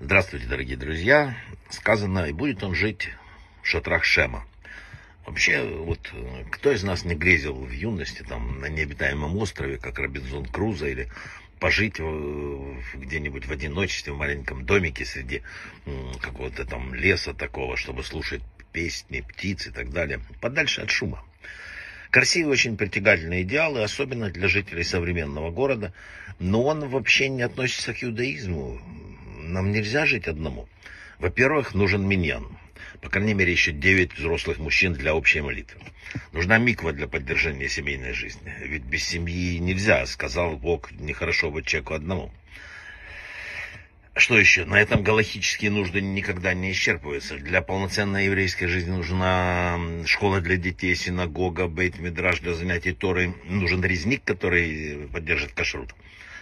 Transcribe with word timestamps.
Здравствуйте, 0.00 0.46
дорогие 0.46 0.78
друзья. 0.78 1.36
Сказано, 1.68 2.24
и 2.26 2.32
будет 2.32 2.62
он 2.62 2.74
жить 2.74 3.10
в 3.62 3.66
шатрах 3.66 4.04
Шема. 4.04 4.46
Вообще, 5.26 5.62
вот 5.62 6.00
кто 6.50 6.72
из 6.72 6.82
нас 6.82 7.04
не 7.04 7.14
грезил 7.14 7.54
в 7.54 7.70
юности 7.70 8.22
там 8.22 8.58
на 8.60 8.66
необитаемом 8.66 9.36
острове, 9.36 9.76
как 9.76 9.98
Робинзон 9.98 10.46
Крузо, 10.46 10.88
или 10.88 11.10
пожить 11.58 12.00
где-нибудь 12.00 13.44
в 13.46 13.52
одиночестве 13.52 14.14
в 14.14 14.16
маленьком 14.16 14.64
домике 14.64 15.04
среди 15.04 15.42
какого-то 16.22 16.64
там 16.64 16.94
леса 16.94 17.34
такого, 17.34 17.76
чтобы 17.76 18.02
слушать 18.02 18.40
песни, 18.72 19.20
птиц 19.20 19.66
и 19.66 19.70
так 19.70 19.90
далее, 19.90 20.20
подальше 20.40 20.80
от 20.80 20.90
шума. 20.90 21.22
Красивые, 22.10 22.52
очень 22.52 22.76
притягательные 22.76 23.42
идеалы, 23.42 23.84
особенно 23.84 24.30
для 24.30 24.48
жителей 24.48 24.82
современного 24.82 25.50
города, 25.50 25.92
но 26.40 26.64
он 26.64 26.88
вообще 26.88 27.28
не 27.28 27.42
относится 27.42 27.94
к 27.94 28.02
иудаизму. 28.02 28.80
Нам 29.42 29.70
нельзя 29.70 30.06
жить 30.06 30.26
одному. 30.26 30.68
Во-первых, 31.20 31.72
нужен 31.74 32.06
миньян. 32.06 32.48
По 33.00 33.08
крайней 33.08 33.34
мере, 33.34 33.52
еще 33.52 33.70
девять 33.70 34.12
взрослых 34.14 34.58
мужчин 34.58 34.92
для 34.92 35.14
общей 35.14 35.40
молитвы. 35.40 35.80
Нужна 36.32 36.58
миква 36.58 36.92
для 36.92 37.06
поддержания 37.06 37.68
семейной 37.68 38.12
жизни. 38.12 38.52
Ведь 38.60 38.82
без 38.82 39.04
семьи 39.04 39.58
нельзя, 39.58 40.04
сказал 40.06 40.56
Бог, 40.56 40.90
нехорошо 40.92 41.52
быть 41.52 41.66
человеку 41.66 41.94
одному. 41.94 42.32
Что 44.20 44.38
еще? 44.38 44.66
На 44.66 44.78
этом 44.78 45.02
галактические 45.02 45.70
нужды 45.70 46.02
никогда 46.02 46.52
не 46.52 46.72
исчерпываются. 46.72 47.38
Для 47.38 47.62
полноценной 47.62 48.26
еврейской 48.26 48.66
жизни 48.66 48.90
нужна 48.90 49.80
школа 50.04 50.42
для 50.42 50.58
детей, 50.58 50.94
синагога, 50.94 51.68
бейт-мидраж 51.68 52.40
для 52.40 52.52
занятий 52.52 52.92
Торой. 52.92 53.34
Нужен 53.46 53.82
резник, 53.82 54.22
который 54.22 55.08
поддержит 55.10 55.52
кашрут. 55.52 55.94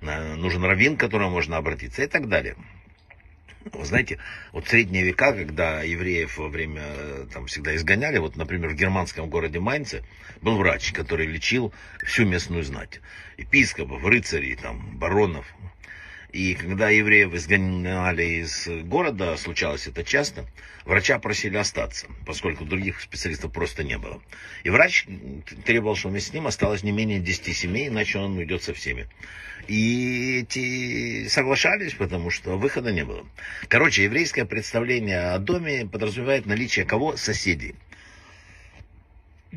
Нужен 0.00 0.64
раввин, 0.64 0.96
к 0.96 1.00
которому 1.00 1.30
можно 1.30 1.58
обратиться 1.58 2.02
и 2.02 2.08
так 2.08 2.28
далее. 2.28 2.56
Вы 3.72 3.84
знаете, 3.84 4.18
вот 4.50 4.66
в 4.66 4.68
средние 4.68 5.04
века, 5.04 5.32
когда 5.32 5.82
евреев 5.82 6.38
во 6.38 6.48
время, 6.48 6.82
там 7.32 7.46
всегда 7.46 7.76
изгоняли, 7.76 8.18
вот, 8.18 8.34
например, 8.34 8.70
в 8.70 8.74
германском 8.74 9.30
городе 9.30 9.60
Майнце 9.60 10.02
был 10.42 10.56
врач, 10.56 10.90
который 10.90 11.26
лечил 11.26 11.72
всю 12.04 12.26
местную 12.26 12.64
знать. 12.64 13.00
Епископов, 13.38 14.04
рыцарей, 14.04 14.56
там, 14.56 14.98
баронов, 14.98 15.46
и 16.32 16.54
когда 16.54 16.90
евреев 16.90 17.34
изгоняли 17.34 18.42
из 18.42 18.68
города, 18.84 19.36
случалось 19.36 19.86
это 19.86 20.04
часто, 20.04 20.46
врача 20.84 21.18
просили 21.18 21.56
остаться, 21.56 22.06
поскольку 22.24 22.64
других 22.64 23.00
специалистов 23.00 23.52
просто 23.52 23.82
не 23.82 23.98
было. 23.98 24.22
И 24.62 24.70
врач 24.70 25.06
требовал, 25.64 25.96
чтобы 25.96 26.12
вместе 26.12 26.30
с 26.30 26.34
ним 26.34 26.46
осталось 26.46 26.82
не 26.82 26.92
менее 26.92 27.18
10 27.18 27.56
семей, 27.56 27.88
иначе 27.88 28.18
он 28.18 28.38
уйдет 28.38 28.62
со 28.62 28.74
всеми. 28.74 29.08
И 29.66 30.40
эти 30.40 31.28
соглашались, 31.28 31.94
потому 31.94 32.30
что 32.30 32.56
выхода 32.56 32.92
не 32.92 33.04
было. 33.04 33.26
Короче, 33.68 34.04
еврейское 34.04 34.44
представление 34.44 35.32
о 35.32 35.38
доме 35.38 35.86
подразумевает 35.86 36.46
наличие 36.46 36.84
кого? 36.84 37.16
Соседей. 37.16 37.74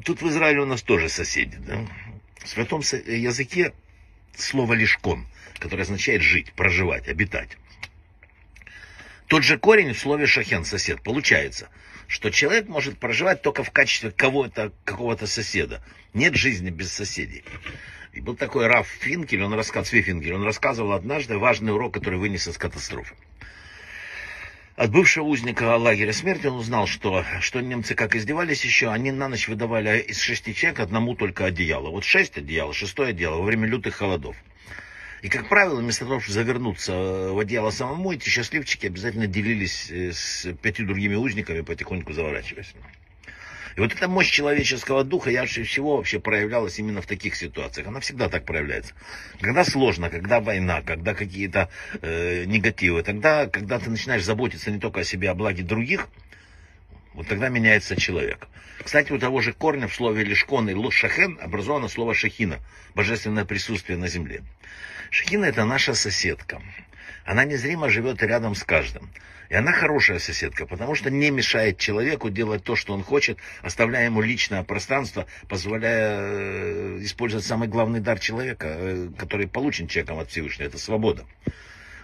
Тут 0.03 0.21
в 0.21 0.29
Израиле 0.29 0.61
у 0.61 0.65
нас 0.65 0.81
тоже 0.81 1.07
соседи. 1.07 1.57
Да? 1.57 1.87
В 2.43 2.47
святом 2.49 2.81
языке 2.81 3.73
слово 4.35 4.73
«лишкон», 4.73 5.25
которое 5.59 5.83
означает 5.83 6.21
жить, 6.21 6.53
проживать, 6.53 7.07
обитать. 7.07 7.57
Тот 9.27 9.43
же 9.43 9.57
корень 9.57 9.93
в 9.93 9.99
слове 9.99 10.27
«шахен»– 10.27 10.65
сосед. 10.65 11.01
Получается, 11.01 11.69
что 12.07 12.29
человек 12.29 12.67
может 12.67 12.99
проживать 12.99 13.41
только 13.41 13.63
в 13.63 13.71
качестве 13.71 14.11
кого-то, 14.11 14.71
какого-то 14.83 15.27
соседа. 15.27 15.83
Нет 16.13 16.35
жизни 16.35 16.69
без 16.69 16.91
соседей. 16.91 17.43
И 18.13 18.21
был 18.21 18.35
такой 18.35 18.67
Раф 18.67 18.87
Финкель, 18.87 19.41
он 19.41 19.53
рассказывал, 19.53 20.03
Финкель, 20.03 20.33
он 20.33 20.43
рассказывал 20.43 20.91
однажды 20.91 21.37
важный 21.37 21.73
урок, 21.73 21.95
который 21.95 22.19
вынес 22.19 22.47
из 22.47 22.57
катастрофы. 22.59 23.15
От 24.75 24.89
бывшего 24.89 25.25
узника 25.25 25.77
лагеря 25.77 26.13
смерти 26.13 26.47
он 26.47 26.55
узнал, 26.55 26.87
что, 26.87 27.23
что 27.41 27.61
немцы 27.61 27.93
как 27.93 28.15
издевались 28.15 28.65
еще, 28.65 28.89
они 28.89 29.11
на 29.11 29.27
ночь 29.29 29.47
выдавали 29.47 29.99
из 29.99 30.19
шести 30.19 30.55
человек 30.55 30.79
одному 30.79 31.15
только 31.15 31.45
одеяло. 31.45 31.91
Вот 31.91 32.03
шесть 32.03 32.37
одеял, 32.37 32.73
шестое 32.73 33.09
одеяло 33.09 33.37
во 33.37 33.43
время 33.43 33.67
лютых 33.67 33.95
холодов. 33.95 34.35
И, 35.21 35.29
как 35.29 35.47
правило, 35.47 35.79
вместо 35.79 36.05
того, 36.05 36.19
чтобы 36.19 36.33
завернуться 36.33 36.91
в 36.91 37.37
одеяло 37.37 37.69
самому, 37.69 38.13
эти 38.13 38.27
счастливчики 38.27 38.87
обязательно 38.87 39.27
делились 39.27 39.91
э, 39.91 40.11
с 40.11 40.51
пятью 40.55 40.87
другими 40.87 41.15
узниками, 41.15 41.61
потихоньку 41.61 42.11
заворачиваясь. 42.11 42.73
И 43.75 43.79
вот 43.79 43.93
эта 43.93 44.07
мощь 44.07 44.29
человеческого 44.29 45.03
духа 45.03 45.29
ярче 45.29 45.63
всего 45.63 45.97
вообще 45.97 46.19
проявлялась 46.19 46.77
именно 46.79 47.01
в 47.01 47.07
таких 47.07 47.35
ситуациях. 47.35 47.87
Она 47.87 47.99
всегда 47.99 48.29
так 48.29 48.45
проявляется. 48.45 48.93
Когда 49.41 49.63
сложно, 49.63 50.09
когда 50.09 50.39
война, 50.39 50.81
когда 50.81 51.13
какие-то 51.13 51.69
э, 52.01 52.45
негативы, 52.45 53.03
тогда, 53.03 53.47
когда 53.47 53.79
ты 53.79 53.89
начинаешь 53.89 54.23
заботиться 54.23 54.71
не 54.71 54.79
только 54.79 55.01
о 55.01 55.03
себе, 55.03 55.29
а 55.29 55.31
о 55.31 55.35
благе 55.35 55.63
других, 55.63 56.07
вот 57.13 57.27
тогда 57.27 57.49
меняется 57.49 57.95
человек. 57.95 58.47
Кстати, 58.83 59.11
у 59.11 59.19
того 59.19 59.41
же 59.41 59.53
корня 59.53 59.87
в 59.87 59.95
слове 59.95 60.23
лишкон 60.23 60.69
и 60.69 60.91
шахен 60.91 61.39
образовано 61.41 61.87
слово 61.87 62.13
шахина, 62.13 62.59
божественное 62.95 63.45
присутствие 63.45 63.97
на 63.97 64.07
земле. 64.07 64.43
Шахина 65.09 65.45
это 65.45 65.63
наша 65.65 65.93
соседка. 65.93 66.61
Она 67.25 67.45
незримо 67.45 67.89
живет 67.89 68.21
рядом 68.21 68.55
с 68.55 68.63
каждым. 68.63 69.09
И 69.49 69.55
она 69.55 69.71
хорошая 69.71 70.19
соседка, 70.19 70.65
потому 70.65 70.95
что 70.95 71.11
не 71.11 71.29
мешает 71.29 71.77
человеку 71.77 72.29
делать 72.29 72.63
то, 72.63 72.75
что 72.75 72.93
он 72.93 73.03
хочет, 73.03 73.37
оставляя 73.61 74.05
ему 74.05 74.21
личное 74.21 74.63
пространство, 74.63 75.27
позволяя 75.47 76.19
э, 76.21 76.97
использовать 77.01 77.45
самый 77.45 77.67
главный 77.67 77.99
дар 77.99 78.19
человека, 78.19 78.67
э, 78.67 79.09
который 79.17 79.47
получен 79.47 79.87
человеком 79.87 80.19
от 80.19 80.31
Всевышнего, 80.31 80.67
это 80.67 80.77
свобода. 80.77 81.25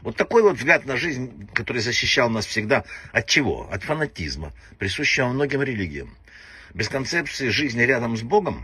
Вот 0.02 0.16
такой 0.16 0.44
вот 0.44 0.58
взгляд 0.58 0.86
на 0.86 0.96
жизнь, 0.96 1.50
который 1.54 1.82
защищал 1.82 2.30
нас 2.30 2.46
всегда 2.46 2.86
от 3.12 3.26
чего? 3.28 3.68
От 3.72 3.84
фанатизма, 3.84 4.54
присущего 4.78 5.28
многим 5.28 5.62
религиям. 5.62 6.16
Без 6.74 6.88
концепции 6.88 7.50
жизни 7.50 7.82
рядом 7.82 8.16
с 8.16 8.22
Богом, 8.22 8.64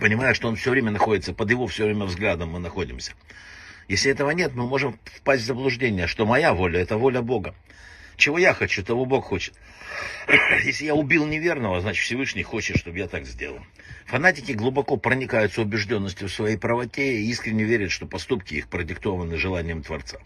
понимая, 0.00 0.32
что 0.32 0.48
он 0.48 0.56
все 0.56 0.70
время 0.70 0.92
находится, 0.92 1.34
под 1.34 1.50
его 1.50 1.66
все 1.66 1.84
время 1.84 2.04
взглядом 2.04 2.50
мы 2.50 2.60
находимся, 2.60 3.12
если 3.88 4.12
этого 4.12 4.30
нет, 4.30 4.54
мы 4.54 4.66
можем 4.66 4.98
впасть 5.04 5.42
в 5.42 5.46
заблуждение, 5.46 6.06
что 6.06 6.26
моя 6.26 6.52
воля– 6.52 6.80
это 6.82 6.98
воля 6.98 7.22
Бога. 7.22 7.54
Чего 8.16 8.36
я 8.38 8.52
хочу, 8.52 8.84
того 8.84 9.06
Бог 9.06 9.24
хочет. 9.24 9.54
Если 10.64 10.84
я 10.84 10.94
убил 10.94 11.26
неверного, 11.26 11.80
значит 11.80 12.04
Всевышний 12.04 12.42
хочет, 12.42 12.76
чтобы 12.76 12.98
я 12.98 13.08
так 13.08 13.24
сделал. 13.24 13.60
Фанатики 14.06 14.52
глубоко 14.52 14.96
проникаются 14.96 15.62
убежденностью 15.62 16.28
в 16.28 16.32
своей 16.32 16.56
правоте 16.56 17.20
и 17.20 17.30
искренне 17.30 17.64
верят, 17.64 17.90
что 17.90 18.06
поступки 18.06 18.54
их 18.54 18.68
продиктованы 18.68 19.36
желанием 19.36 19.82
Творца. 19.82 20.18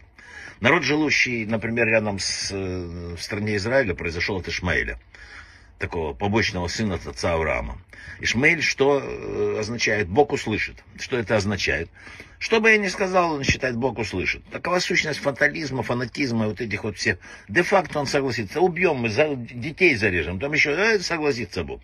Народ, 0.59 0.83
живущий, 0.83 1.45
например, 1.45 1.87
рядом 1.87 2.19
с 2.19 2.49
э, 2.51 3.15
в 3.17 3.21
стране 3.21 3.55
Израиля, 3.57 3.93
произошел 3.93 4.37
от 4.37 4.47
Ишмаэля 4.47 4.99
такого 5.83 6.13
побочного 6.13 6.69
сына 6.69 6.95
отца 6.95 7.33
Авраама. 7.33 7.77
Ишмаэль 8.21 8.61
что 8.61 9.01
э, 9.03 9.57
означает? 9.59 10.07
Бог 10.07 10.31
услышит. 10.31 10.81
Что 10.97 11.17
это 11.17 11.35
означает? 11.35 11.89
Что 12.39 12.61
бы 12.61 12.71
я 12.71 12.77
ни 12.77 12.87
сказал, 12.87 13.33
он 13.33 13.43
считает, 13.43 13.75
Бог 13.75 13.99
услышит. 13.99 14.45
Такова 14.45 14.79
сущность 14.79 15.19
фатализма, 15.19 15.83
фанатизма, 15.83 16.47
вот 16.47 16.61
этих 16.61 16.85
вот 16.85 16.95
всех. 16.95 17.17
Де-факто 17.49 17.99
он 17.99 18.07
согласится. 18.07 18.61
Убьем 18.61 18.95
мы, 18.95 19.09
детей 19.09 19.95
зарежем. 19.95 20.39
Там 20.39 20.53
еще 20.53 20.71
э, 20.71 20.99
согласится 20.99 21.65
Бог. 21.65 21.81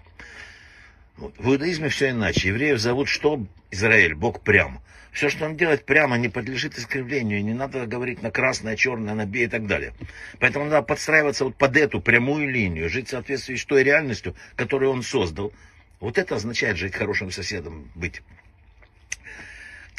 В 1.37 1.49
иудаизме 1.49 1.89
все 1.89 2.11
иначе. 2.11 2.47
Евреев 2.47 2.79
зовут 2.79 3.09
что? 3.09 3.45
Израиль, 3.71 4.15
Бог 4.15 4.41
прям. 4.41 4.81
Все, 5.11 5.29
что 5.29 5.45
он 5.45 5.57
делает 5.57 5.85
прямо, 5.85 6.17
не 6.17 6.29
подлежит 6.29 6.77
искривлению. 6.77 7.43
Не 7.43 7.53
надо 7.53 7.85
говорить 7.85 8.21
на 8.21 8.31
красное, 8.31 8.75
черное, 8.75 9.15
на 9.15 9.25
белое 9.25 9.47
и 9.47 9.49
так 9.49 9.67
далее. 9.67 9.93
Поэтому 10.39 10.65
надо 10.65 10.81
подстраиваться 10.81 11.45
вот 11.45 11.55
под 11.55 11.75
эту 11.75 11.99
прямую 11.99 12.49
линию, 12.49 12.89
жить 12.89 13.07
в 13.07 13.11
соответствии 13.11 13.55
с 13.55 13.65
той 13.65 13.83
реальностью, 13.83 14.35
которую 14.55 14.91
он 14.91 15.03
создал. 15.03 15.51
Вот 15.99 16.17
это 16.17 16.35
означает 16.35 16.77
жить 16.77 16.95
хорошим 16.95 17.31
соседом, 17.31 17.91
быть. 17.95 18.21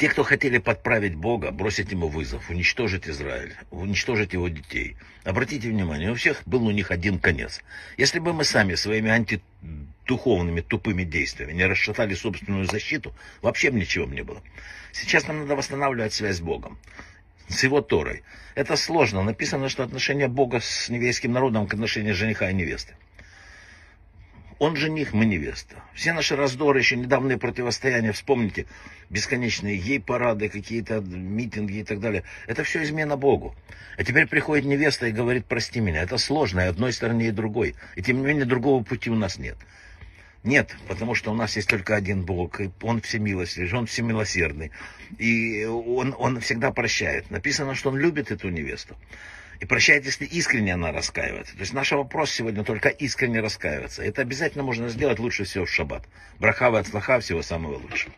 Те, 0.01 0.09
кто 0.09 0.23
хотели 0.23 0.57
подправить 0.57 1.13
Бога, 1.13 1.51
бросить 1.51 1.91
ему 1.91 2.07
вызов, 2.07 2.49
уничтожить 2.49 3.07
Израиль, 3.07 3.53
уничтожить 3.69 4.33
его 4.33 4.47
детей. 4.47 4.97
Обратите 5.23 5.69
внимание, 5.69 6.09
у 6.09 6.15
всех 6.15 6.41
был 6.47 6.65
у 6.65 6.71
них 6.71 6.89
один 6.89 7.19
конец. 7.19 7.61
Если 7.97 8.17
бы 8.17 8.33
мы 8.33 8.43
сами 8.43 8.73
своими 8.73 9.11
антидуховными 9.11 10.61
тупыми 10.61 11.03
действиями 11.03 11.53
не 11.53 11.67
расшатали 11.67 12.15
собственную 12.15 12.65
защиту, 12.65 13.13
вообще 13.43 13.69
бы 13.69 13.79
ничего 13.79 14.07
не 14.07 14.23
было. 14.23 14.41
Сейчас 14.91 15.27
нам 15.27 15.41
надо 15.41 15.55
восстанавливать 15.55 16.13
связь 16.13 16.37
с 16.37 16.41
Богом 16.41 16.79
с 17.47 17.63
его 17.63 17.81
Торой. 17.81 18.23
Это 18.55 18.75
сложно. 18.77 19.21
Написано, 19.21 19.69
что 19.69 19.83
отношение 19.83 20.27
Бога 20.27 20.61
с 20.61 20.89
еврейским 20.89 21.31
народом 21.31 21.67
к 21.67 21.75
отношению 21.75 22.15
жениха 22.15 22.49
и 22.49 22.55
невесты. 22.55 22.95
Он 24.61 24.75
жених, 24.75 25.13
мы 25.13 25.25
невеста. 25.25 25.83
Все 25.95 26.13
наши 26.13 26.35
раздоры, 26.35 26.77
еще 26.77 26.95
недавние 26.95 27.39
противостояния, 27.39 28.11
вспомните, 28.11 28.67
бесконечные 29.09 29.75
ей-парады, 29.75 30.49
какие-то 30.49 31.01
митинги 31.01 31.79
и 31.79 31.83
так 31.83 31.99
далее. 31.99 32.25
Это 32.45 32.63
все 32.63 32.83
измена 32.83 33.17
Богу. 33.17 33.55
А 33.97 34.03
теперь 34.03 34.27
приходит 34.27 34.65
невеста 34.65 35.07
и 35.07 35.11
говорит, 35.11 35.47
прости 35.47 35.79
меня. 35.79 36.03
Это 36.03 36.19
сложно, 36.19 36.59
и 36.59 36.65
одной 36.65 36.93
стороне, 36.93 37.29
и 37.29 37.31
другой. 37.31 37.73
И 37.95 38.03
тем 38.03 38.17
не 38.17 38.23
менее, 38.27 38.45
другого 38.45 38.83
пути 38.83 39.09
у 39.09 39.15
нас 39.15 39.39
нет. 39.39 39.57
Нет, 40.43 40.75
потому 40.87 41.15
что 41.15 41.31
у 41.31 41.33
нас 41.33 41.55
есть 41.55 41.67
только 41.67 41.95
один 41.95 42.23
Бог, 42.23 42.61
и 42.61 42.69
Он 42.83 43.01
всемилостивый, 43.01 43.73
Он 43.73 43.87
всемилосердный, 43.87 44.69
и 45.17 45.65
он, 45.65 46.13
он 46.19 46.39
всегда 46.39 46.71
прощает. 46.71 47.31
Написано, 47.31 47.73
что 47.73 47.89
Он 47.89 47.97
любит 47.97 48.29
эту 48.29 48.49
невесту. 48.49 48.95
И 49.61 49.65
прощает, 49.65 50.05
если 50.05 50.25
искренне 50.25 50.73
она 50.73 50.91
раскаивается. 50.91 51.53
То 51.53 51.59
есть 51.59 51.73
наш 51.73 51.91
вопрос 51.91 52.31
сегодня 52.31 52.63
только 52.63 52.89
искренне 52.89 53.41
раскаиваться. 53.41 54.01
Это 54.01 54.23
обязательно 54.23 54.63
можно 54.63 54.89
сделать 54.89 55.19
лучше 55.19 55.43
всего 55.43 55.65
в 55.65 55.69
шаббат. 55.69 56.03
Брахава 56.39 56.79
от 56.79 56.87
слаха 56.87 57.19
всего 57.19 57.43
самого 57.43 57.75
лучшего. 57.75 58.11